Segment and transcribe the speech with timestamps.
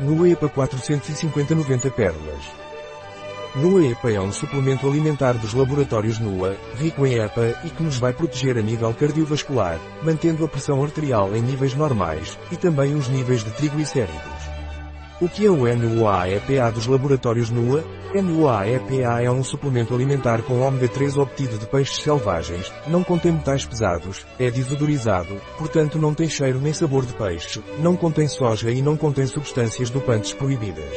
[0.00, 2.42] Nua EPA 450-90 pérolas.
[3.54, 7.98] Nua EPA é um suplemento alimentar dos laboratórios Nua, rico em EPA e que nos
[7.98, 13.08] vai proteger a nível cardiovascular, mantendo a pressão arterial em níveis normais, e também os
[13.08, 14.53] níveis de triglicéridos.
[15.20, 17.84] O que é o NUA-EPA dos laboratórios NUA?
[18.20, 23.64] NUA-EPA é um suplemento alimentar com ômega 3 obtido de peixes selvagens, não contém metais
[23.64, 28.82] pesados, é desodorizado, portanto não tem cheiro nem sabor de peixe, não contém soja e
[28.82, 30.92] não contém substâncias dopantes proibidas.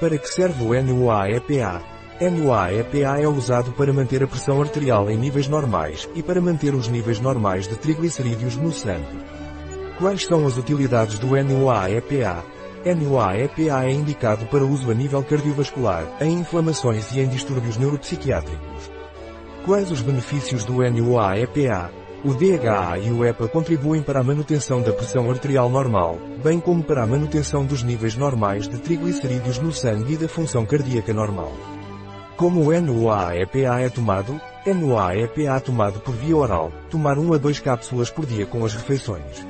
[0.00, 1.82] Para que serve o NUA-EPA?
[2.18, 6.88] NUA-EPA é usado para manter a pressão arterial em níveis normais e para manter os
[6.88, 9.18] níveis normais de triglicerídeos no sangue.
[9.98, 12.55] Quais são as utilidades do NUA-EPA?
[12.84, 18.90] NUA-EPA é indicado para uso a nível cardiovascular, em inflamações e em distúrbios neuropsiquiátricos.
[19.64, 21.90] Quais os benefícios do NUA-EPA?
[22.24, 26.82] O DHA e o EPA contribuem para a manutenção da pressão arterial normal, bem como
[26.82, 31.52] para a manutenção dos níveis normais de triglicerídeos no sangue e da função cardíaca normal.
[32.36, 34.40] Como o NUA-EPA é tomado?
[34.66, 39.46] NUA-EPA tomado por via oral, tomar 1 a 2 cápsulas por dia com as refeições.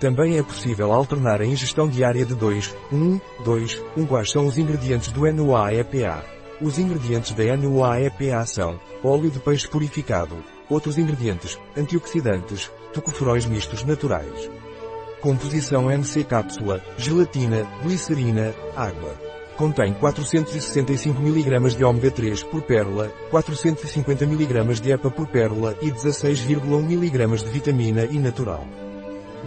[0.00, 4.06] Também é possível alternar a ingestão diária de 2, 1, 2, 1.
[4.06, 6.24] Quais são os ingredientes do NUA-EPA?
[6.60, 10.36] Os ingredientes da NUA-EPA são óleo de peixe purificado,
[10.70, 14.48] outros ingredientes, antioxidantes, tocoferóis mistos naturais.
[15.20, 19.14] Composição NC cápsula, gelatina, glicerina, água.
[19.56, 25.90] Contém 465 mg de ômega 3 por pérola, 450 mg de EPA por pérola e
[25.90, 28.64] 16,1 mg de vitamina E natural.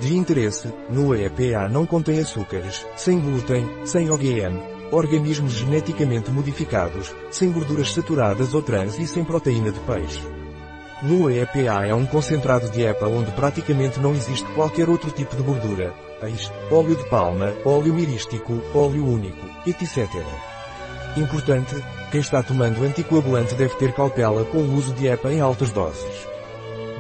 [0.02, 4.59] De interesse, no EPA não contém açúcares, sem glúten, sem OGM,
[4.91, 10.27] organismos geneticamente modificados, sem gorduras saturadas ou trans e sem proteína de peixe.
[11.03, 15.44] No EPA é um concentrado de EPA onde praticamente não existe qualquer outro tipo de
[15.44, 20.09] gordura, eis, óleo de palma, óleo mirístico, óleo único, etc.
[21.16, 21.75] Importante,
[22.09, 26.31] quem está tomando anticoagulante deve ter cautela com o uso de EPA em altas doses.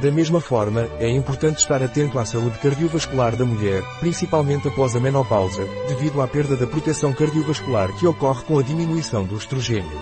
[0.01, 4.99] Da mesma forma, é importante estar atento à saúde cardiovascular da mulher, principalmente após a
[4.99, 10.01] menopausa, devido à perda da proteção cardiovascular que ocorre com a diminuição do estrogênio.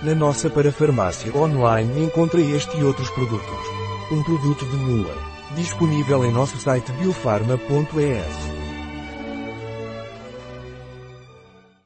[0.00, 3.66] Na nossa parafarmácia online encontra este e outros produtos.
[4.12, 5.14] Um produto de Nua.
[5.56, 8.55] Disponível em nosso site biofarma.es.